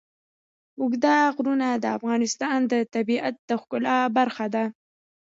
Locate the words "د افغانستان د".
1.77-2.73